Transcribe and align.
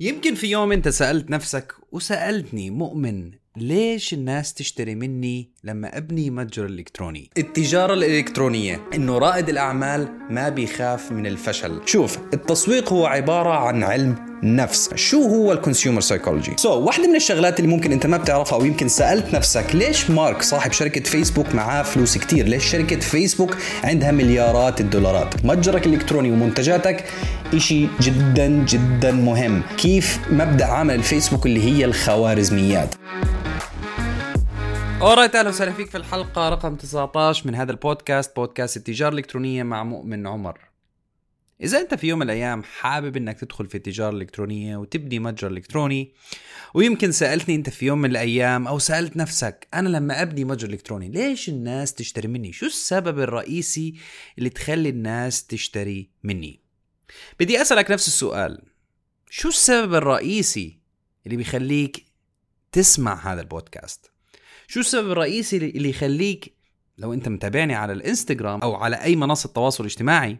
يمكن 0.00 0.34
في 0.34 0.46
يوم 0.46 0.72
انت 0.72 0.88
سألت 0.88 1.30
نفسك 1.30 1.72
وسألتني 1.94 2.70
مؤمن 2.70 3.30
ليش 3.56 4.14
الناس 4.14 4.54
تشتري 4.54 4.94
مني 4.94 5.50
لما 5.64 5.98
ابني 5.98 6.30
متجر 6.30 6.66
إلكتروني؟ 6.66 7.30
التجارة 7.38 7.94
الإلكترونية 7.94 8.80
إنه 8.94 9.18
رائد 9.18 9.48
الأعمال 9.48 10.08
ما 10.30 10.48
بيخاف 10.48 11.12
من 11.12 11.26
الفشل. 11.26 11.80
شوف 11.86 12.18
التسويق 12.34 12.92
هو 12.92 13.06
عبارة 13.06 13.50
عن 13.50 13.82
علم 13.82 14.16
نفس. 14.42 14.94
شو 14.94 15.22
هو 15.22 15.52
ال 15.52 16.00
consumer 16.00 16.52
psychology 16.56 16.68
so, 16.68 16.72
واحدة 16.72 17.08
من 17.08 17.16
الشغلات 17.16 17.60
اللي 17.60 17.70
ممكن 17.70 17.92
أنت 17.92 18.06
ما 18.06 18.16
بتعرفها 18.16 18.58
أو 18.58 18.64
يمكن 18.64 18.88
سألت 18.88 19.34
نفسك 19.34 19.74
ليش 19.74 20.10
مارك 20.10 20.42
صاحب 20.42 20.72
شركة 20.72 21.00
فيسبوك 21.00 21.54
معاه 21.54 21.82
فلوس 21.82 22.18
كتير؟ 22.18 22.46
ليش 22.46 22.64
شركة 22.64 23.00
فيسبوك 23.00 23.56
عندها 23.84 24.10
مليارات 24.10 24.80
الدولارات؟ 24.80 25.44
متجرك 25.44 25.86
الإلكتروني 25.86 26.30
ومنتجاتك 26.30 27.04
إشي 27.54 27.88
جدا 28.00 28.46
جدا 28.48 29.12
مهم. 29.12 29.62
كيف 29.76 30.18
مبدأ 30.30 30.64
عمل 30.64 30.94
الفيسبوك 30.94 31.46
اللي 31.46 31.64
هي 31.64 31.83
الخوارزميات. 31.84 32.94
alright 35.00 35.34
أهلا 35.36 35.48
وسهلا 35.48 35.72
فيك 35.72 35.90
في 35.90 35.96
الحلقة 35.96 36.48
رقم 36.48 36.76
19 36.76 37.46
من 37.46 37.54
هذا 37.54 37.72
البودكاست 37.72 38.36
بودكاست 38.36 38.76
التجارة 38.76 39.12
الإلكترونية 39.12 39.62
مع 39.62 39.84
مؤمن 39.84 40.26
عمر. 40.26 40.58
إذا 41.60 41.80
أنت 41.80 41.94
في 41.94 42.06
يوم 42.06 42.18
من 42.18 42.24
الأيام 42.24 42.62
حابب 42.62 43.16
إنك 43.16 43.40
تدخل 43.40 43.66
في 43.66 43.74
التجارة 43.74 44.10
الإلكترونية 44.10 44.76
وتبني 44.76 45.18
متجر 45.18 45.50
إلكتروني 45.50 46.12
ويمكن 46.74 47.12
سألتني 47.12 47.54
أنت 47.54 47.70
في 47.70 47.86
يوم 47.86 47.98
من 47.98 48.10
الأيام 48.10 48.66
أو 48.66 48.78
سألت 48.78 49.16
نفسك 49.16 49.68
أنا 49.74 49.88
لما 49.88 50.22
أبني 50.22 50.44
متجر 50.44 50.68
إلكتروني 50.68 51.08
ليش 51.08 51.48
الناس 51.48 51.94
تشتري 51.94 52.28
مني؟ 52.28 52.52
شو 52.52 52.66
السبب 52.66 53.18
الرئيسي 53.18 53.94
اللي 54.38 54.48
تخلي 54.48 54.88
الناس 54.88 55.46
تشتري 55.46 56.10
مني؟ 56.22 56.60
بدي 57.40 57.62
أسألك 57.62 57.90
نفس 57.90 58.08
السؤال. 58.08 58.62
شو 59.30 59.48
السبب 59.48 59.94
الرئيسي 59.94 60.83
اللي 61.26 61.36
بيخليك 61.36 62.04
تسمع 62.72 63.32
هذا 63.32 63.40
البودكاست. 63.40 64.10
شو 64.66 64.80
السبب 64.80 65.10
الرئيسي 65.10 65.56
اللي 65.56 65.90
يخليك 65.90 66.54
لو 66.98 67.12
أنت 67.12 67.28
متابعني 67.28 67.74
على 67.74 67.92
الإنستغرام 67.92 68.60
أو 68.60 68.74
على 68.74 68.96
أي 68.96 69.16
منصة 69.16 69.48
تواصل 69.48 69.84
اجتماعي 69.84 70.38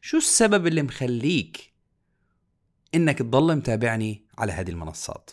شو 0.00 0.16
السبب 0.16 0.66
اللي 0.66 0.82
مخليك 0.82 1.72
إنك 2.94 3.18
تضل 3.18 3.56
متابعني 3.56 4.24
على 4.38 4.52
هذه 4.52 4.70
المنصات؟ 4.70 5.30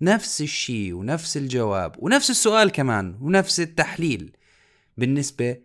نفس 0.00 0.40
الشيء 0.40 0.94
ونفس 0.94 1.36
الجواب 1.36 1.96
ونفس 1.98 2.30
السؤال 2.30 2.70
كمان 2.70 3.18
ونفس 3.20 3.60
التحليل 3.60 4.36
بالنسبة 4.96 5.60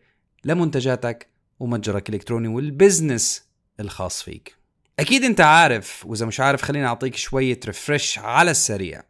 لمنتجاتك 0.45 1.29
ومتجرك 1.59 2.09
الإلكتروني 2.09 2.47
وال 2.47 2.67
business 2.67 3.43
الخاص 3.79 4.23
فيك. 4.23 4.58
أكيد 5.00 5.23
أنت 5.23 5.42
عارف 5.42 6.05
وإذا 6.05 6.25
مش 6.25 6.39
عارف 6.39 6.61
خليني 6.61 6.86
أعطيك 6.86 7.16
شوية 7.16 7.59
refresh 7.65 8.19
على 8.19 8.52
السريع. 8.52 9.03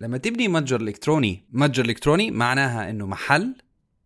لما 0.00 0.18
تبني 0.18 0.48
متجر 0.48 0.80
إلكتروني 0.80 1.44
متجر 1.52 1.84
إلكتروني 1.84 2.30
معناها 2.30 2.90
أنه 2.90 3.06
محل 3.06 3.54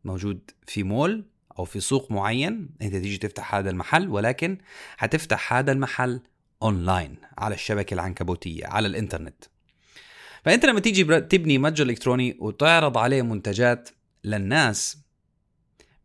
موجود 0.05 0.51
في 0.67 0.83
مول 0.83 1.25
أو 1.59 1.65
في 1.65 1.81
سوق 1.81 2.11
معين. 2.11 2.69
أنت 2.83 2.93
تيجي 2.93 3.19
تفتح 3.19 3.55
هذا 3.55 3.71
المحل 3.71 4.09
ولكن 4.09 4.59
هتفتح 4.99 5.53
هذا 5.53 5.73
المحل 5.73 6.21
اونلاين 6.63 7.17
على 7.39 7.55
الشبكة 7.55 7.95
العنكبوتية 7.95 8.67
على 8.67 8.89
الإنترنت. 8.89 9.45
فأنت 10.45 10.65
لما 10.65 10.81
تيجي 10.81 11.21
تبني 11.21 11.59
متجر 11.59 11.85
إلكتروني 11.85 12.37
وتعرض 12.41 12.99
عليه 12.99 13.23
منتجات 13.23 13.89
للناس 14.25 14.99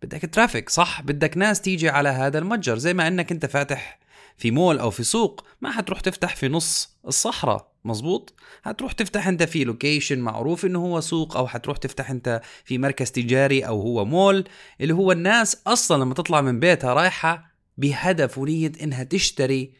بدك 0.02 0.30
traffic 0.34 0.70
صح؟ 0.70 1.02
بدك 1.02 1.38
ناس 1.38 1.62
تيجي 1.62 1.90
على 1.90 2.10
هذا 2.10 2.40
المتجر 2.40 2.78
زي 2.78 2.94
ما 2.94 3.08
إنك 3.08 3.32
أنت 3.32 3.46
فاتح 3.46 4.05
في 4.38 4.52
مول 4.52 4.80
أو 4.80 4.90
في 4.90 5.04
سوق 5.04 5.46
ما 5.62 5.72
حتروح 5.72 6.00
تفتح 6.00 6.36
في 6.36 6.48
نص 6.48 6.98
الصحراء 7.08 7.76
مزبوط 7.86 8.34
هتروح 8.64 8.92
تفتح 8.92 9.28
أنت 9.28 9.44
في 9.44 9.64
location 9.64 10.20
معروف 10.20 10.66
إنه 10.66 10.80
هو 10.80 11.02
سوق 11.02 11.38
أو 11.38 11.48
حتروح 11.48 11.78
تفتح 11.78 12.10
أنت 12.10 12.42
في 12.66 12.78
مركز 12.78 13.12
تجاري 13.12 13.68
أو 13.68 13.82
هو 13.82 14.06
مول 14.06 14.44
اللي 14.82 14.94
هو 14.94 15.12
الناس 15.12 15.62
أصلا 15.68 16.04
لما 16.04 16.14
تطلع 16.14 16.42
من 16.42 16.60
بيتها 16.60 16.94
رايحة 16.94 17.56
بهدف 17.78 18.38
ونية 18.38 18.72
إنها 18.84 19.04
تشتري 19.04 19.74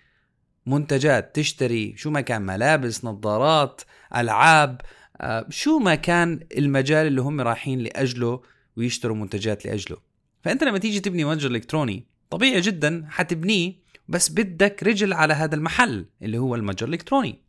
منتجات 0.66 1.36
تشتري 1.36 1.94
شو 1.98 2.10
ما 2.10 2.22
كان 2.22 2.42
ملابس 2.42 3.06
نظارات 3.06 3.82
ألعاب 4.16 4.82
آه، 5.22 5.48
شو 5.50 5.80
ما 5.80 5.96
كان 5.96 6.40
المجال 6.58 7.08
اللي 7.08 7.22
هم 7.22 7.42
رايحين 7.42 7.80
لأجله 7.80 8.42
ويشتروا 8.78 9.16
منتجات 9.16 9.66
لأجله. 9.66 9.98
فأنت 10.44 10.64
لما 10.64 10.78
تيجي 10.78 11.00
تبني 11.00 11.26
متجر 11.26 11.52
إلكتروني 11.52 12.08
طبيعي 12.30 12.62
جدا 12.62 13.06
حتبنيه 13.10 13.85
بس 14.08 14.30
بدك 14.30 14.84
رجل 14.84 15.14
على 15.14 15.34
هذا 15.34 15.56
المحل 15.56 16.06
اللي 16.22 16.38
هو 16.38 16.56
المتجر 16.56 16.88
الإلكتروني. 16.88 17.42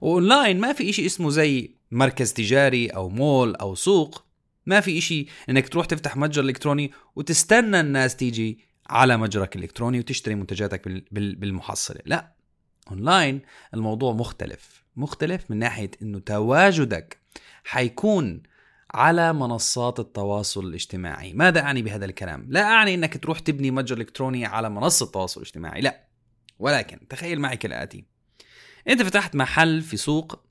وأونلاين 0.00 0.60
ما 0.60 0.72
في 0.72 0.90
إشي 0.90 1.06
اسمه 1.06 1.30
زي 1.30 1.74
مركز 1.90 2.32
تجاري 2.32 2.88
أو 2.88 3.08
مول 3.08 3.54
أو 3.56 3.74
سوق. 3.74 4.24
ما 4.66 4.80
في 4.80 4.98
إشي 4.98 5.26
إنك 5.50 5.68
تروح 5.68 5.86
تفتح 5.86 6.16
متجر 6.16 6.42
إلكتروني 6.42 6.92
وتستنى 7.16 7.80
الناس 7.80 8.16
تيجي 8.16 8.58
على 8.90 9.16
متجرك 9.16 9.56
الإلكتروني 9.56 9.98
وتشتري 9.98 10.34
منتجاتك 10.34 10.88
بالمحصلة. 11.12 12.00
لا 12.06 12.34
أونلاين 12.90 13.40
الموضوع 13.74 14.12
مختلف. 14.12 14.84
مختلف 14.96 15.50
من 15.50 15.56
ناحية 15.56 15.90
إنه 16.02 16.18
تواجدك 16.18 17.18
حيكون 17.64 18.42
على 18.94 19.32
منصات 19.32 20.00
التواصل 20.00 20.66
الاجتماعي 20.66 21.32
ماذا 21.32 21.60
أعني 21.60 21.82
بهذا 21.82 22.04
الكلام؟ 22.04 22.46
لا 22.48 22.62
أعني 22.62 22.94
أنك 22.94 23.22
تروح 23.22 23.38
تبني 23.38 23.70
متجر 23.70 23.96
إلكتروني 23.96 24.46
على 24.46 24.70
منصة 24.70 25.06
تواصل 25.06 25.40
اجتماعي 25.40 25.80
لا 25.80 26.04
ولكن 26.58 27.08
تخيل 27.08 27.40
معي 27.40 27.56
كالآتي 27.56 28.04
أنت 28.88 29.02
فتحت 29.02 29.36
محل 29.36 29.82
في 29.82 29.96
سوق 29.96 30.44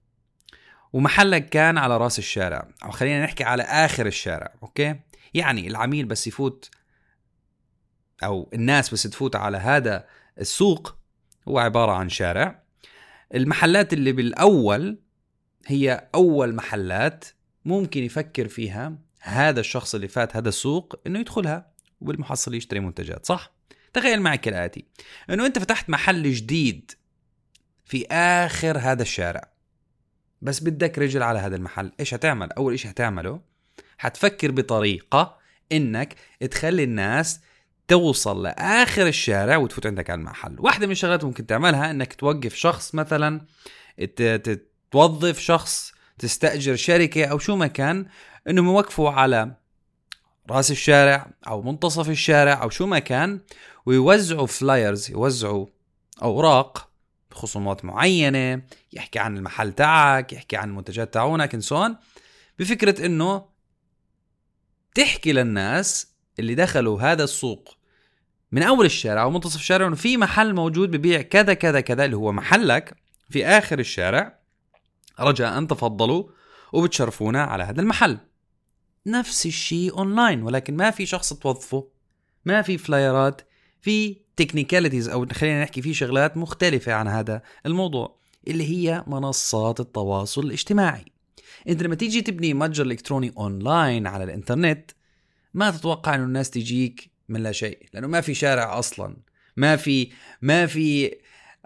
ومحلك 0.93 1.49
كان 1.49 1.77
على 1.77 1.97
رأس 1.97 2.19
الشارع 2.19 2.67
أو 2.83 2.91
خلينا 2.91 3.23
نحكي 3.23 3.43
على 3.43 3.63
آخر 3.63 4.05
الشارع 4.05 4.53
okay؟ 4.63 4.95
يعني 5.33 5.67
العميل 5.67 6.05
بس 6.05 6.27
يفوت 6.27 6.69
أو 8.23 8.49
الناس 8.53 8.93
بس 8.93 9.03
تفوت 9.03 9.35
على 9.35 9.57
هذا 9.57 10.07
السوق 10.39 10.95
هو 11.47 11.59
عبارة 11.59 11.91
عن 11.91 12.09
شارع 12.09 12.63
المحلات 13.35 13.93
اللي 13.93 14.11
بالأول 14.11 14.99
هي 15.67 16.09
أول 16.15 16.55
محلات 16.55 17.25
ممكن 17.65 18.03
يفكر 18.03 18.47
فيها 18.47 18.97
هذا 19.21 19.59
الشخص 19.59 19.95
اللي 19.95 20.07
فات 20.07 20.35
هذا 20.35 20.49
السوق 20.49 20.99
إنه 21.07 21.19
يدخلها 21.19 21.71
وبالمحصل 22.01 22.53
يشتري 22.53 22.79
منتجات 22.79 23.25
صح؟ 23.25 23.53
تخيل 23.93 24.21
معي 24.21 24.37
كالاتي 24.37 24.85
إنه 25.29 25.45
أنت 25.45 25.59
فتحت 25.59 25.89
محل 25.89 26.33
جديد 26.33 26.91
في 27.85 28.07
آخر 28.11 28.77
هذا 28.77 29.01
الشارع 29.01 29.53
بس 30.41 30.63
بدك 30.63 30.99
رجل 30.99 31.23
على 31.23 31.39
هذا 31.39 31.55
المحل 31.55 31.91
إيش 31.99 32.13
هتعمل؟ 32.13 32.51
أول 32.51 32.79
شيء 32.79 32.91
هتعمله 32.91 33.41
حتفكر 33.97 34.51
بطريقة 34.51 35.37
إنك 35.71 36.15
تخلي 36.51 36.83
الناس 36.83 37.39
توصل 37.87 38.43
لآخر 38.43 39.07
الشارع 39.07 39.57
وتفوت 39.57 39.85
عندك 39.85 40.09
على 40.09 40.19
المحل. 40.19 40.55
واحدة 40.59 40.85
من 40.85 40.91
الشغلات 40.91 41.23
ممكن 41.23 41.45
تعملها 41.45 41.91
إنك 41.91 42.13
توقف 42.13 42.55
شخص 42.55 42.95
مثلا 42.95 43.41
توظف 44.91 45.39
شخص 45.39 45.93
تستأجر 46.19 46.75
شركة 46.75 47.25
أو 47.25 47.39
شو 47.39 47.55
ما 47.55 47.67
كان 47.67 48.05
إنهم 48.49 48.65
يوقفوا 48.65 49.09
على 49.09 49.55
رأس 50.49 50.71
الشارع 50.71 51.31
أو 51.47 51.61
منتصف 51.61 52.09
الشارع 52.09 52.63
أو 52.63 52.69
شو 52.69 52.85
ما 52.85 52.99
كان 52.99 53.39
ويوزعوا 53.85 54.47
فلايرز 54.47 55.11
يوزعوا 55.11 55.65
أوراق 56.21 56.89
بخصومات 57.31 57.85
معينة 57.85 58.61
يحكي 58.93 59.19
عن 59.19 59.37
المحل 59.37 59.73
تاعك 59.73 60.33
يحكي 60.33 60.57
عن 60.57 60.69
المنتجات 60.69 61.13
تاعونك 61.13 61.95
بفكرة 62.59 63.05
إنه 63.05 63.45
تحكي 64.95 65.33
للناس 65.33 66.07
اللي 66.39 66.55
دخلوا 66.55 67.01
هذا 67.01 67.23
السوق 67.23 67.77
من 68.51 68.63
أول 68.63 68.85
الشارع 68.85 69.23
أو 69.23 69.31
منتصف 69.31 69.55
الشارع 69.55 69.87
إنه 69.87 69.95
في 69.95 70.17
محل 70.17 70.53
موجود 70.53 70.91
ببيع 70.91 71.21
كذا 71.21 71.53
كذا 71.53 71.81
كذا 71.81 72.05
اللي 72.05 72.15
هو 72.15 72.31
محلك 72.31 72.93
في 73.29 73.45
آخر 73.45 73.79
الشارع. 73.79 74.42
رجاء 75.19 75.65
تفضلوا 75.65 76.23
وبتشرفونا 76.73 77.43
على 77.43 77.63
هذا 77.63 77.81
المحل. 77.81 78.17
نفس 79.07 79.45
الشيء 79.45 79.97
اونلاين 79.97 80.43
ولكن 80.43 80.75
ما 80.75 80.91
في 80.91 81.05
شخص 81.05 81.33
توظفه 81.33 81.87
ما 82.45 82.61
في 82.61 82.77
flyer 82.77 83.30
ات 83.30 83.41
في 83.81 84.17
technicalities 84.35 85.09
أو 85.09 85.27
خلينا 85.31 85.61
نحكي 85.61 85.81
في 85.81 85.93
شغلات 85.93 86.37
مختلفة 86.37 86.93
عن 86.93 87.07
هذا 87.07 87.41
الموضوع 87.65 88.19
اللي 88.47 88.63
هي 88.63 89.03
منصات 89.07 89.79
التواصل 89.79 90.45
الاجتماعي. 90.45 91.05
إنت 91.69 91.83
لما 91.83 91.95
تيجي 91.95 92.21
تبني 92.21 92.53
متجر 92.53 92.85
إلكتروني 92.85 93.33
اونلاين 93.37 94.07
على 94.07 94.23
الإنترنت 94.23 94.91
ما 95.53 95.71
تتوقع 95.71 96.15
إنه 96.15 96.23
الناس 96.23 96.49
تجيك 96.49 97.11
من 97.29 97.43
لا 97.43 97.51
شيء 97.51 97.87
لأنه 97.93 98.07
ما 98.07 98.21
في 98.21 98.33
شارع 98.33 98.79
أصلا. 98.79 99.17
ما 99.57 99.75
في 99.75 100.11
ما 100.41 100.65
في 100.65 101.15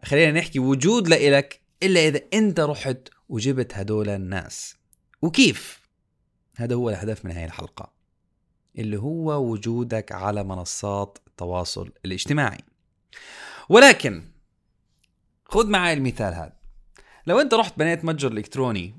خلينا 0.03 0.39
نحكي 0.39 0.59
وجود 0.59 1.07
لإلك 1.07 1.61
إلا 1.83 2.07
إذا 2.07 2.21
أنت 2.33 2.59
رحت 2.59 3.09
وجبت 3.29 3.73
هدول 3.73 4.09
الناس. 4.09 4.75
وكيف؟ 5.21 5.81
هذا 6.55 6.75
هو 6.75 6.89
الهدف 6.89 7.25
من 7.25 7.31
هذه 7.31 7.45
الحلقة 7.45 7.91
اللي 8.77 8.97
هو 8.97 9.51
وجودك 9.51 10.11
على 10.11 10.43
منصات 10.43 11.17
التواصل 11.27 11.91
الاجتماعي. 12.05 12.63
ولكن 13.69 14.23
خذ 15.45 15.69
معي 15.69 15.93
المثال 15.93 16.33
هذا. 16.33 16.53
لو 17.27 17.39
أنت 17.39 17.53
رحت 17.53 17.79
بنيت 17.79 18.05
متجر 18.05 18.31
إلكتروني 18.31 18.95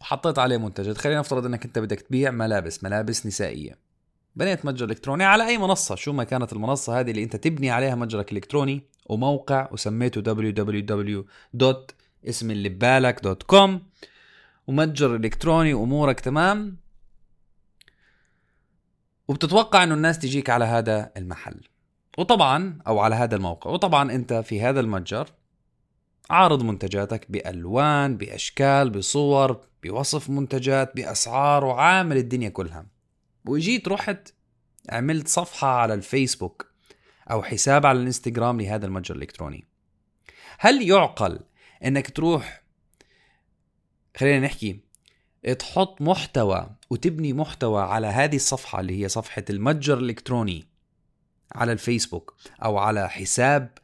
وحطيت 0.00 0.38
عليه 0.38 0.56
منتجات 0.56 0.98
خلينا 0.98 1.20
نفترض 1.20 1.46
إنك 1.46 1.64
أنت 1.64 1.78
بدك 1.78 2.00
تبيع 2.00 2.30
ملابس 2.30 2.84
ملابس 2.84 3.26
نسائية. 3.26 3.78
بنيت 4.36 4.64
متجر 4.64 4.86
إلكتروني 4.86 5.24
على 5.24 5.46
أي 5.46 5.58
منصة 5.58 5.94
شو 5.94 6.12
ما 6.12 6.24
كانت 6.24 6.52
المنصة 6.52 7.00
هذه 7.00 7.10
اللي 7.10 7.22
أنت 7.22 7.36
تبني 7.36 7.70
عليها 7.70 7.94
متجرك 7.94 8.32
الالكتروني 8.32 8.82
وموقع 9.06 9.68
وسميته 9.72 10.22
www. 10.22 11.24
اسم 12.28 12.50
اللي 12.50 12.68
ببالك 12.68 13.22
dot 13.22 13.42
com. 13.42 13.82
ومتجر 14.66 15.16
إلكتروني 15.16 15.74
وامورك 15.74 16.20
تمام. 16.20 16.76
وبتتوقع 19.28 19.82
إنه 19.82 19.94
الناس 19.94 20.18
تجيك 20.18 20.50
على 20.50 20.64
هذا 20.64 21.12
المحل. 21.16 21.60
وطبعا 22.18 22.78
أو 22.86 22.98
على 22.98 23.14
هذا 23.14 23.36
الموقع. 23.36 23.70
وطبعا 23.70 24.12
أنت 24.12 24.32
في 24.32 24.62
هذا 24.62 24.80
المتجر 24.80 25.28
عارض 26.30 26.62
منتجاتك 26.62 27.30
بألوان 27.30 28.16
بأشكال 28.16 28.90
بصور 28.90 29.60
بوصف 29.82 30.30
منتجات 30.30 30.96
بأسعار 30.96 31.64
وعامل 31.64 32.16
الدنيا 32.16 32.48
كلها. 32.48 32.86
وجيت 33.44 33.88
رحت 33.88 34.34
عملت 34.90 35.28
صفحة 35.28 35.68
على 35.68 35.94
الفيسبوك 35.94 36.72
أو 37.30 37.42
حساب 37.42 37.86
على 37.86 37.98
الإنستغرام 37.98 38.60
لهذا 38.60 38.86
المتجر 38.86 39.14
الإلكتروني. 39.14 39.66
هل 40.58 40.88
يعقل 40.88 41.40
إنك 41.84 42.10
تروح 42.10 42.62
خلينا 44.16 44.46
نحكي 44.46 44.80
تحط 45.58 46.02
محتوى 46.02 46.70
وتبني 46.90 47.32
محتوى 47.32 47.82
على 47.82 48.06
هذه 48.06 48.36
الصفحة 48.36 48.80
اللي 48.80 49.02
هي 49.02 49.08
صفحة 49.08 49.44
المتجر 49.50 49.98
الإلكتروني 49.98 50.66
على 51.54 51.72
الفيسبوك 51.72 52.34
أو 52.64 52.78
على 52.78 53.08
حساب 53.08 53.78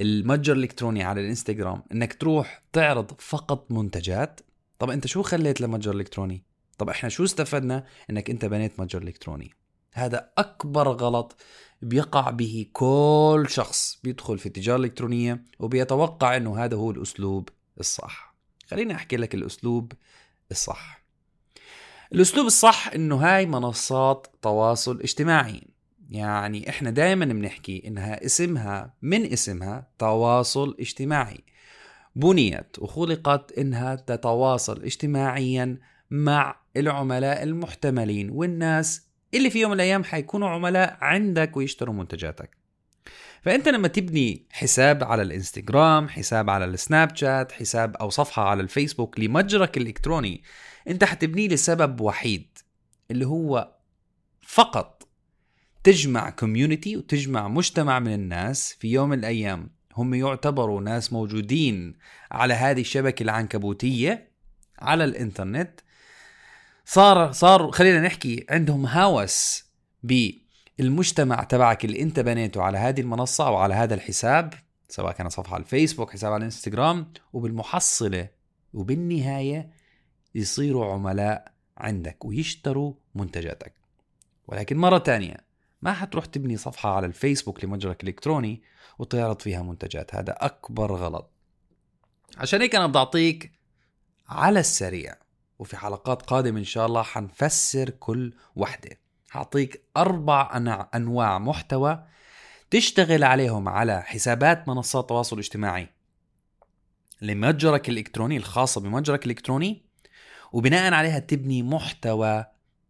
المتجر 0.00 0.52
الإلكتروني 0.52 1.02
على 1.02 1.20
الإنستغرام. 1.20 1.82
إنك 1.92 2.14
تروح 2.14 2.62
تعرض 2.72 3.12
فقط 3.18 3.70
منتجات. 3.70 4.40
طب 4.78 4.90
أنت 4.90 5.06
شو 5.06 5.22
خليت 5.22 5.60
لمتجر 5.60 5.94
إلكتروني؟ 5.94 6.42
طب 6.78 6.88
إحنا 6.88 7.08
شو 7.08 7.24
استفدنا؟ 7.24 7.86
إنك 8.10 8.30
أنت 8.30 8.44
بنيت 8.44 8.80
متجر 8.80 9.02
إلكتروني. 9.02 9.50
هذا 9.96 10.30
أكبر 10.38 10.88
غلط 10.88 11.36
بيقع 11.82 12.30
به 12.30 12.66
كل 12.72 13.46
شخص 13.48 14.00
بيدخل 14.04 14.38
في 14.38 14.46
التجارة 14.46 14.76
الإلكترونية 14.76 15.44
وبيتوقع 15.58 16.36
إنه 16.36 16.64
هذا 16.64 16.76
هو 16.76 16.90
الأسلوب 16.90 17.48
الصح. 17.80 18.34
خليني 18.66 18.94
أحكي 18.94 19.16
لك 19.16 19.34
الأسلوب 19.34 19.92
الصح. 20.50 21.02
الأسلوب 22.12 22.46
الصح 22.46 22.88
إنه 22.94 23.16
هاي 23.16 23.46
منصات 23.46 24.26
تواصل 24.42 25.00
اجتماعي. 25.00 25.62
يعني 26.10 26.68
إحنا 26.68 26.90
دائما 26.90 27.24
بنحكي 27.24 27.82
إنها 27.86 28.24
اسمها 28.24 28.94
من 29.02 29.32
اسمها 29.32 29.88
تواصل 29.98 30.76
اجتماعي. 30.80 31.44
بنيت 32.16 32.78
وخلقت 32.78 33.52
إنها 33.58 33.94
تتواصل 33.94 34.82
اجتماعيا 34.82 35.78
مع 36.10 36.60
العملاء 36.76 37.42
المحتملين 37.42 38.30
والناس 38.30 39.05
اللي 39.36 39.50
في 39.50 39.60
يوم 39.60 39.70
من 39.70 39.76
الأيام 39.76 40.04
حيكونوا 40.04 40.48
عملاء 40.48 40.98
عندك 41.00 41.56
ويشتروا 41.56 41.94
منتجاتك. 41.94 42.56
فأنت 43.42 43.68
لما 43.68 43.88
تبني 43.88 44.46
حساب 44.50 45.04
على 45.04 45.22
الانستغرام 45.22 46.08
حساب 46.08 46.50
على 46.50 46.64
السناب 46.64 47.16
شات 47.16 47.52
حساب 47.52 47.96
أو 47.96 48.10
صفحة 48.10 48.48
على 48.48 48.62
الفيسبوك 48.62 49.20
لمتجرك 49.20 49.76
الإلكتروني 49.76 50.42
أنت 50.88 51.04
حتبنيه 51.04 51.48
لسبب 51.48 52.00
وحيد 52.00 52.58
اللي 53.10 53.26
هو 53.26 53.76
فقط 54.42 55.08
تجمع 55.84 56.30
community 56.30 56.96
وتجمع 56.96 57.48
مجتمع 57.48 57.98
من 57.98 58.14
الناس 58.14 58.76
في 58.80 58.88
يوم 58.88 59.08
من 59.08 59.18
الأيام. 59.18 59.70
هم 59.96 60.14
يعتبروا 60.14 60.80
ناس 60.80 61.12
موجودين 61.12 61.94
على 62.30 62.54
هذه 62.54 62.80
الشبكة 62.80 63.22
العنكبوتية 63.22 64.30
على 64.78 65.04
الإنترنت 65.04 65.80
صار 66.88 67.32
صار 67.32 67.70
خلينا 67.70 68.00
نحكي 68.00 68.46
عندهم 68.50 68.86
هوس 68.86 69.64
بالمجتمع 70.02 71.42
تبعك 71.44 71.84
اللي 71.84 72.02
انت 72.02 72.20
بنيته 72.20 72.62
على 72.62 72.78
هذه 72.78 73.00
المنصة 73.00 73.46
أو 73.46 73.56
على 73.56 73.74
هذا 73.74 73.94
الحساب 73.94 74.54
سواء 74.88 75.12
كان 75.12 75.28
صفحة 75.28 75.54
على 75.54 75.62
الفيسبوك 75.62 76.10
حساب 76.10 76.32
على 76.32 76.38
الإنستغرام 76.38 77.12
وبالمحصلة 77.32 78.28
وبالنهاية 78.74 79.70
يصيروا 80.34 80.92
عملاء 80.92 81.52
عندك 81.78 82.24
ويشتروا 82.24 82.94
منتجاتك. 83.14 83.72
ولكن 84.46 84.76
مرة 84.76 84.98
تانية 84.98 85.36
ما 85.82 85.92
حتروح 85.92 86.24
تبني 86.24 86.56
صفحة 86.56 86.96
على 86.96 87.06
الفيسبوك 87.06 87.64
لمتجرك 87.64 88.02
الإلكتروني 88.02 88.62
وتعرض 88.98 89.40
فيها 89.40 89.62
منتجات. 89.62 90.14
هذا 90.14 90.32
أكبر 90.32 90.92
غلط. 90.92 91.30
عشان 92.36 92.60
هيك 92.60 92.74
أنا 92.74 92.86
بدي 92.86 92.98
أعطيك 92.98 93.52
على 94.28 94.60
السريع 94.60 95.25
وفي 95.58 95.76
حلقات 95.76 96.22
قادمة 96.22 96.58
إن 96.58 96.64
شاء 96.64 96.86
الله 96.86 97.02
حنفسر 97.02 97.90
كل 97.90 98.34
وحدة. 98.56 98.90
حأعطيك 99.28 99.82
أربع 99.96 100.50
أنواع 100.94 101.38
محتوى 101.38 102.06
تشتغل 102.70 103.24
عليهم 103.24 103.68
على 103.68 104.02
حسابات 104.02 104.68
منصات 104.68 105.04
التواصل 105.04 105.36
الاجتماعي 105.36 105.88
لمتجرك 107.22 107.88
الإلكتروني 107.88 108.36
الخاصة 108.36 108.80
بمتجرك 108.80 109.24
الإلكتروني 109.24 109.82
وبناء 110.52 110.92
عليها 110.92 111.18
تبني 111.18 111.62
محتوى 111.62 112.44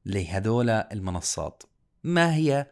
لهذول 0.06 0.70
المنصات. 0.70 1.62
ما 2.04 2.34
هي 2.34 2.66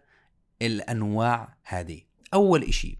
الأنواع 0.62 1.56
هذه؟ 1.64 2.02
أول 2.34 2.62
إشي 2.62 2.98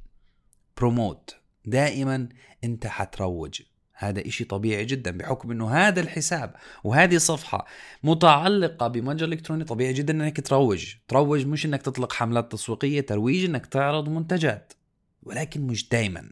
promote 0.77 1.37
دائما 1.65 2.29
أنت 2.65 2.87
حتروج. 2.87 3.63
هذا 3.95 4.27
إشي 4.27 4.45
طبيعي 4.45 4.85
جدا 4.85 5.11
بحكم 5.11 5.51
إنه 5.51 5.71
هذا 5.71 6.01
الحساب 6.01 6.55
وهذه 6.85 7.17
الصفحة 7.17 7.67
متعلقة 8.03 8.89
بمتجر 8.89 9.27
إلكتروني 9.27 9.65
طبيعي 9.65 9.93
جدا 9.93 10.13
إنك 10.13 10.41
تروج. 10.41 10.95
تروج 11.09 11.47
مش 11.47 11.67
إنك 11.67 11.83
تطلق 11.83 12.13
حملات 12.13 12.53
تسويقية 12.53 13.01
ترويج 13.01 13.45
إنك 13.45 13.67
تعرض 13.67 14.09
منتجات. 14.09 14.73
ولكن 15.23 15.67
مش 15.67 15.89
دايما. 15.89 16.31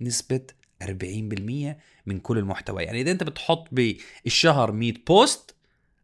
نسبة 0.00 0.40
40% 0.82 1.78
من 2.06 2.20
كل 2.20 2.38
المحتوى. 2.38 2.82
يعني 2.82 3.00
إذا 3.00 3.10
أنت 3.10 3.22
بتحط 3.22 3.68
بالشهر 3.72 4.72
100 4.72 4.94
post 5.06 5.54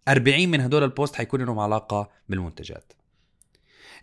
40 0.08 0.49
من 0.49 0.60
هدول 0.60 0.84
ال 0.85 0.91
post 0.91 1.14
حيكون 1.14 1.43
لهم 1.43 1.58
علاقة 1.58 2.10
بالمنتجات. 2.28 2.93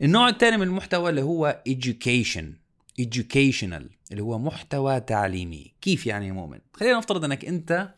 النوع 0.02 0.30
الثاني 0.30 0.58
من 0.58 0.64
المحتوى 0.64 1.10
اللي 1.10 1.22
هو 1.22 1.64
education. 1.70 2.44
Educational 3.00 3.84
اللي 4.12 4.24
هو 4.24 4.40
محتوى 4.40 5.00
تعليمي. 5.00 5.74
كيف 5.82 6.08
يعني 6.08 6.32
مؤمن؟ 6.32 6.60
خلينا 6.74 6.98
نفترض 6.98 7.24
إنك 7.26 7.46
أنت 7.46 7.94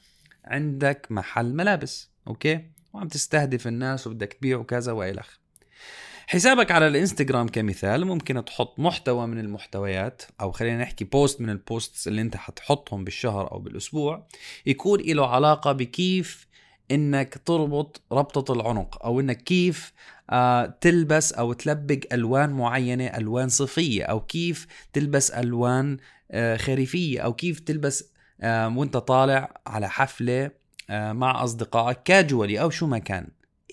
عندك 0.46 1.08
محل 1.10 1.54
ملابس 1.54 2.10
okay؟ 2.28 2.66
وعم 2.94 3.08
تستهدف 3.08 3.68
الناس 3.68 4.08
وبدك 4.08 4.34
تبيع 4.34 4.58
وكذا 4.58 4.92
وإلى 4.92 5.24
حسابك 6.28 6.72
على 6.72 6.88
الإنستغرام 6.88 7.48
كمثال 7.48 8.06
ممكن 8.06 8.46
تحط 8.46 8.80
محتوى 8.80 9.28
من 9.28 9.40
المحتويات 9.40 10.22
أو 10.42 10.52
خلينا 10.52 10.82
نحكي 10.82 11.06
post 11.06 11.42
من 11.42 11.50
ال 11.50 11.59
posts 11.59 12.08
اللي 12.08 12.22
أنت 12.22 12.38
حتحطهم 12.38 13.04
بالشهر 13.04 13.52
أو 13.52 13.60
بالأسبوع 13.60 14.28
يكون 14.66 15.00
له 15.02 15.28
علاقة 15.28 15.72
بكيف 15.72 16.48
إنك 16.92 17.38
تربط 17.46 18.02
ربطة 18.12 18.54
العنق 18.54 19.06
أو 19.06 19.20
إنك 19.20 19.44
كيف 19.44 19.94
آه 20.30 20.66
تلبس 20.82 21.34
أو 21.34 21.54
تلبق 21.54 22.00
ألوان 22.14 22.50
معينة 22.50 23.06
ألوان 23.06 23.50
صيفية 23.50 24.04
أو 24.04 24.20
كيف 24.20 24.68
تلبس 24.94 25.32
ألوان 25.32 25.98
آه 26.32 26.58
خريفية 26.58 27.20
أو 27.20 27.34
كيف 27.34 27.60
تلبس 27.60 28.12
آه 28.42 28.78
وأنت 28.78 28.98
طالع 28.98 29.62
على 29.68 29.90
حفلة 29.90 30.52
آه 30.90 31.12
مع 31.12 31.44
أصدقائك 31.44 32.04
كاجوالي 32.04 32.62
أو 32.62 32.70
شو 32.70 32.88
ما 32.88 32.98
كان. 32.98 33.28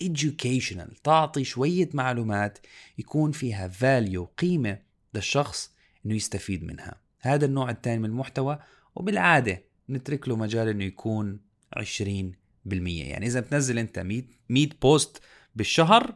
Educational 0.04 1.00
تعطي 1.04 1.44
شوية 1.44 1.88
معلومات 1.94 2.58
يكون 2.98 3.32
فيها 3.32 3.68
value 3.68 4.26
قيمة 4.38 4.78
للشخص 5.14 5.70
إنه 6.06 6.14
يستفيد 6.14 6.64
منها. 6.64 6.94
هذا 7.20 7.46
النوع 7.46 7.70
الثاني 7.70 7.98
من 7.98 8.04
المحتوى 8.04 8.58
وبالعادة 8.94 9.62
نترك 9.90 10.28
له 10.28 10.36
مجال 10.36 10.68
إنه 10.68 10.84
يكون 10.84 11.40
20 11.72 12.32
يعني 12.72 13.26
إذا 13.26 13.40
بتنزل 13.40 13.78
أنت 13.78 13.98
100 13.98 14.22
100 14.48 14.68
post 14.82 15.20
بالشهر 15.56 16.14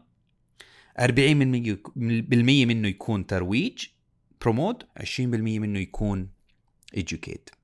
40% 1.01 1.05
بالمية 1.97 2.67
منه 2.67 2.89
يكون 2.89 3.27
ترويج 3.27 3.87
promote 4.41 4.87
20% 5.01 5.21
منه 5.21 5.79
يكون 5.79 6.29
educate. 6.97 7.55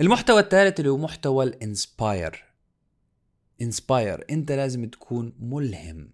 المحتوى 0.00 0.40
الثالث 0.40 0.80
اللي 0.80 0.90
هو 0.90 0.98
محتوى 0.98 1.44
ال 1.44 1.57
inspire 1.57 2.44
inspire 3.62 4.24
أنت 4.30 4.52
لازم 4.52 4.84
تكون 4.84 5.32
ملهم. 5.40 6.10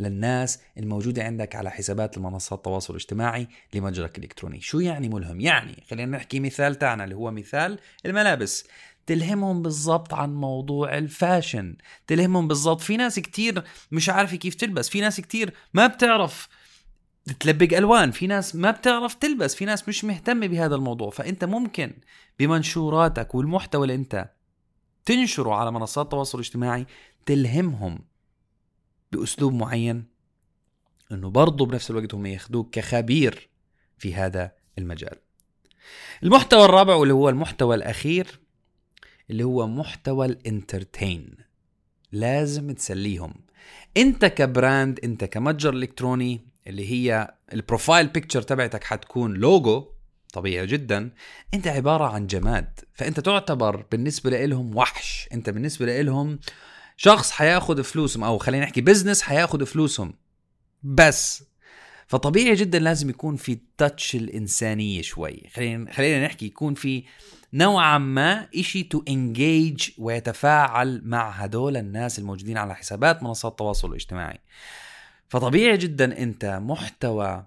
للناس 0.00 0.60
الموجودة 0.78 1.24
عندك 1.24 1.56
على 1.56 1.70
حسابات 1.70 2.16
المنصات 2.16 2.58
التواصل 2.58 2.94
الاجتماعي 2.94 3.48
لمتجرك 3.74 4.18
الإلكتروني. 4.18 4.60
شو 4.60 4.80
يعني 4.80 5.08
ملهم؟ 5.08 5.40
يعني 5.40 5.84
خلينا 5.90 6.16
نحكي 6.16 6.40
مثال 6.40 6.74
تاعنا 6.74 7.04
اللي 7.04 7.14
هو 7.14 7.30
مثال 7.30 7.78
الملابس. 8.06 8.64
تلهمهم 9.06 9.62
بالضبط 9.62 10.14
عن 10.14 10.34
موضوع 10.34 10.98
الفاشن. 10.98 11.76
تلهمهم 12.06 12.48
بالضبط. 12.48 12.80
في 12.80 12.96
ناس 12.96 13.18
كتير 13.18 13.64
مش 13.92 14.08
عارفة 14.08 14.36
كيف 14.36 14.54
تلبس. 14.54 14.88
في 14.88 15.00
ناس 15.00 15.20
كتير 15.20 15.54
ما 15.74 15.86
بتعرف 15.86 16.48
تلبق 17.40 17.76
ألوان. 17.76 18.10
في 18.10 18.26
ناس 18.26 18.56
ما 18.56 18.70
بتعرف 18.70 19.14
تلبس. 19.14 19.54
في 19.54 19.64
ناس 19.64 19.88
مش 19.88 20.04
مهتمة 20.04 20.46
بهذا 20.46 20.74
الموضوع. 20.74 21.10
فأنت 21.10 21.44
ممكن 21.44 21.92
بمنشوراتك 22.38 23.34
والمحتوى 23.34 23.82
اللي 23.82 23.94
أنت 23.94 24.30
تنشره 25.04 25.54
على 25.54 25.72
منصات 25.72 26.04
التواصل 26.04 26.38
الاجتماعي 26.38 26.86
تلهمهم. 27.26 28.09
بأسلوب 29.12 29.52
معين 29.52 30.04
إنه 31.12 31.30
برضه 31.30 31.66
بنفس 31.66 31.90
الوقت 31.90 32.14
هم 32.14 32.26
ياخذوك 32.26 32.74
كخبير 32.74 33.48
في 33.98 34.14
هذا 34.14 34.52
المجال. 34.78 35.18
المحتوى 36.22 36.64
الرابع 36.64 36.94
واللي 36.94 37.14
هو 37.14 37.28
المحتوى 37.28 37.74
الأخير 37.74 38.40
اللي 39.30 39.44
هو 39.44 39.66
محتوى 39.66 40.26
ال 40.26 40.36
entertain. 40.36 41.36
لازم 42.12 42.70
تسليهم. 42.70 43.34
أنت 43.96 44.24
ك 44.24 44.37
brand 44.37 45.00
أنت 45.04 45.24
كمتجر 45.24 45.74
إلكتروني 45.74 46.46
اللي 46.66 46.90
هي 46.90 47.34
ال 47.52 47.59
profile 47.59 48.06
picture 48.06 48.42
تبعتك 48.42 48.84
حتكون 48.84 49.34
لوجو 49.34 49.88
طبيعي 50.32 50.66
جدا 50.66 51.10
أنت 51.54 51.66
عبارة 51.66 52.04
عن 52.04 52.26
جماد. 52.26 52.80
فأنت 52.94 53.20
تعتبر 53.20 53.86
بالنسبة 53.92 54.44
لهم 54.44 54.76
وحش. 54.76 55.28
أنت 55.32 55.50
بالنسبة 55.50 56.02
لهم 56.02 56.38
شخص 57.02 57.30
حياخد 57.30 57.80
فلوسهم 57.80 58.24
أو 58.24 58.38
خلينا 58.38 58.64
نحكي 58.64 58.80
business 58.80 59.22
حياخد 59.22 59.64
فلوسهم. 59.64 60.14
بس 60.82 61.44
فطبيعي 62.06 62.54
جدا 62.54 62.78
لازم 62.78 63.10
يكون 63.10 63.36
في 63.36 63.58
touch 63.78 64.16
الإنسانية 64.16 65.02
شوي. 65.02 65.42
خلينا 65.54 65.92
خلينا 65.92 66.26
نحكي 66.26 66.46
يكون 66.46 66.74
في 66.74 67.04
نوعا 67.52 67.98
ما 67.98 68.48
إشي 68.56 68.82
to 68.82 69.02
engage 69.08 69.90
ويتفاعل 69.98 71.00
مع 71.04 71.30
هدول 71.30 71.76
الناس 71.76 72.18
الموجودين 72.18 72.58
على 72.58 72.74
حسابات 72.74 73.22
منصات 73.22 73.52
التواصل 73.52 73.88
الاجتماعي. 73.88 74.38
فطبيعي 75.28 75.76
جدا 75.76 76.22
أنت 76.22 76.44
محتوى 76.62 77.46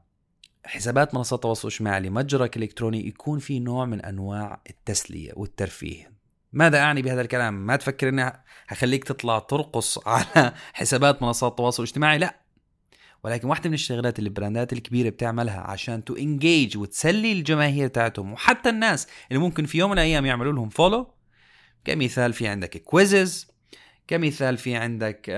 حسابات 0.65 1.15
منصات 1.15 1.39
التواصل 1.39 1.67
الاجتماعي 1.67 1.99
لمتجرك 1.99 2.57
الالكتروني 2.57 3.07
يكون 3.07 3.39
في 3.39 3.59
نوع 3.59 3.85
من 3.85 4.01
أنواع 4.01 4.61
التسلية 4.69 5.31
والترفيه. 5.35 6.12
ماذا 6.53 6.79
أعني 6.79 7.01
بهذا 7.01 7.21
الكلام؟ 7.21 7.53
ما 7.53 7.75
تفكر 7.75 8.09
إني 8.09 8.43
هخليك 8.67 9.03
تطلع 9.03 9.39
ترقص 9.39 9.99
على 10.07 10.53
حسابات 10.73 11.23
منصات 11.23 11.51
التواصل 11.51 11.83
الاجتماعي؟ 11.83 12.17
لا. 12.17 12.43
ولكن 13.23 13.47
واحدة 13.47 13.69
من 13.69 13.73
الشغلات 13.73 14.19
اللي 14.19 14.27
ال 14.27 14.34
brandات 14.34 14.73
الكبيرة 14.73 15.09
بتعملها 15.09 15.61
عشان 15.61 16.03
to 16.03 16.15
engage 16.15 16.77
وتسلي 16.77 17.31
الجماهير 17.31 17.87
تاعتهم 17.87 18.33
وحتى 18.33 18.69
الناس 18.69 19.07
اللي 19.31 19.39
ممكن 19.39 19.65
في 19.65 19.77
يوم 19.77 19.91
من 19.91 19.97
الأيام 19.97 20.25
يعملوا 20.25 20.53
لهم 20.53 20.69
follow 20.69 21.13
كمثال 21.85 22.33
في 22.33 22.47
عندك 22.47 22.77
quizzes 22.77 23.47
كمثال 24.07 24.57
في 24.57 24.75
عندك 24.75 25.29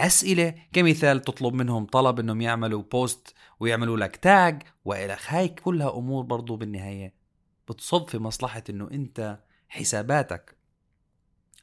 أسئلة 0.00 0.54
كمثال 0.72 1.22
تطلب 1.22 1.54
منهم 1.54 1.86
طلب 1.86 2.20
إنهم 2.20 2.40
يعملوا 2.40 2.82
post 2.82 3.34
ويعملوا 3.60 3.96
لك 3.96 4.16
tag 4.16 4.62
وإلى 4.84 5.16
هاي 5.26 5.48
كلها 5.48 5.96
أمور 5.96 6.24
برضو 6.24 6.56
بالنهاية 6.56 7.14
بتصب 7.68 8.08
في 8.08 8.18
مصلحة 8.18 8.62
إنه 8.70 8.88
أنت 8.92 9.38
حساباتك 9.72 10.56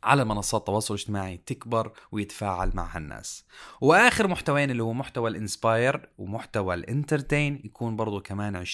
على 0.03 0.25
منصات 0.25 0.61
التواصل 0.61 0.93
الاجتماعي 0.93 1.37
تكبر 1.37 1.91
ويتفاعل 2.11 2.71
معها 2.73 2.97
الناس. 2.97 3.45
وآخر 3.81 4.27
محتوين 4.27 4.71
اللي 4.71 4.83
هو 4.83 4.93
محتوى 4.93 5.29
ال 5.29 5.39
inspire 5.39 6.09
ومحتوى 6.17 6.75
ال 6.75 6.84
entertain 6.84 7.61
يكون 7.63 7.95
برضو 7.95 8.21
كمان 8.21 8.65
20% 8.65 8.67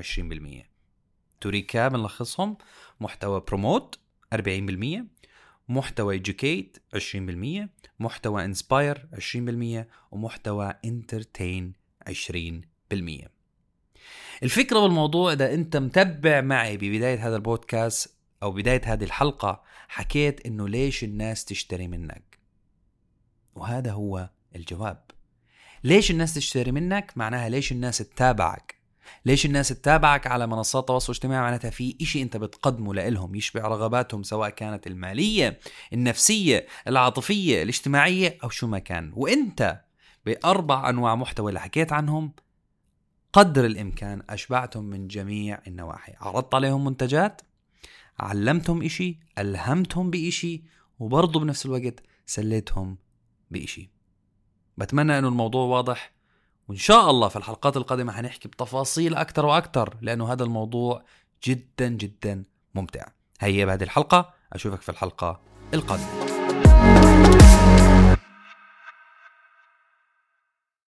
و20% 0.00 0.66
to 1.40 1.56
recap 1.56 1.96
نلخصهم 1.96 2.56
محتوى 3.00 3.40
promote 3.40 3.98
40% 4.34 4.38
محتوى 5.68 6.22
educate 6.22 6.98
20% 6.98 7.68
محتوى 8.00 8.44
انسباير 8.44 9.08
20% 9.14 9.86
ومحتوى 10.10 10.74
انترتين 10.84 11.72
20% 12.08 12.12
الفكرة 14.42 14.80
بالموضوع 14.80 15.32
إذا 15.32 15.54
أنت 15.54 15.76
متبع 15.76 16.40
معي 16.40 16.76
ببداية 16.76 17.28
هذا 17.28 17.36
البودكاست 17.36 18.17
أو 18.42 18.52
بداية 18.52 18.80
هذه 18.84 19.04
الحلقة 19.04 19.62
حكيت 19.88 20.46
إنه 20.46 20.68
ليش 20.68 21.04
الناس 21.04 21.44
تشتري 21.44 21.88
منك؟ 21.88 22.38
وهذا 23.54 23.92
هو 23.92 24.30
الجواب. 24.56 25.04
ليش 25.84 26.10
الناس 26.10 26.34
تشتري 26.34 26.72
منك؟ 26.72 27.12
معناها 27.16 27.48
ليش 27.48 27.72
الناس 27.72 27.98
تتابعك؟ 27.98 28.78
ليش 29.24 29.46
الناس 29.46 29.68
تتابعك 29.68 30.26
على 30.26 30.46
منصات 30.46 30.82
التواصل 30.82 31.12
الاجتماعي؟ 31.12 31.42
معناتها 31.42 31.70
في 31.70 31.96
إشي 32.02 32.22
أنت 32.22 32.36
بتقدمه 32.36 32.94
لإلهم 32.94 33.34
يشبع 33.34 33.68
رغباتهم 33.68 34.22
سواء 34.22 34.50
كانت 34.50 34.86
المالية 34.86 35.58
النفسية 35.92 36.66
العاطفية 36.88 37.62
الاجتماعية 37.62 38.38
أو 38.44 38.48
شو 38.48 38.66
ما 38.66 38.78
كان. 38.78 39.12
وأنت 39.16 39.80
بأربع 40.26 40.88
أنواع 40.88 41.14
محتوى 41.14 41.48
اللي 41.48 41.60
حكيت 41.60 41.92
عنهم 41.92 42.32
قدر 43.32 43.66
الإمكان 43.66 44.22
أشبعتهم 44.30 44.84
من 44.84 45.08
جميع 45.08 45.60
النواحي. 45.66 46.12
عرضت 46.20 46.54
عليهم 46.54 46.84
منتجات؟ 46.84 47.42
علمتهم 48.20 48.82
إشي 48.82 49.18
ألهمتهم 49.38 50.10
بإشي 50.10 50.62
وبرضه 50.98 51.40
بنفس 51.40 51.66
الوقت 51.66 52.02
سليتهم 52.26 52.98
بإشي. 53.50 53.90
بتمنى 54.78 55.18
أنه 55.18 55.28
الموضوع 55.28 55.64
واضح 55.64 56.12
وإن 56.68 56.78
شاء 56.78 57.10
الله 57.10 57.28
في 57.28 57.36
الحلقات 57.36 57.76
القادمة 57.76 58.12
حنحكي 58.12 58.48
بتفاصيل 58.48 59.14
أكثر 59.14 59.46
وأكثر 59.46 59.96
لأنه 60.00 60.32
هذا 60.32 60.44
الموضوع 60.44 61.04
جدا 61.44 61.88
جدا 61.88 62.44
ممتع. 62.74 63.06
هيا 63.40 63.66
بهذه 63.66 63.82
الحلقة 63.82 64.34
أشوفك 64.52 64.80
في 64.80 64.88
الحلقة 64.88 65.40
القادمة. 65.74 66.27